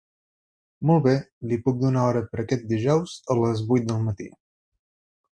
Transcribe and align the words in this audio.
Molt 0.91 1.03
bé, 1.07 1.11
li 1.51 1.59
puc 1.67 1.77
donar 1.83 2.05
hora 2.11 2.23
per 2.31 2.39
aquest 2.43 2.65
dijous 2.71 3.13
a 3.33 3.35
les 3.41 3.61
vuit 3.69 3.85
del 3.91 4.01
matí. 4.07 4.27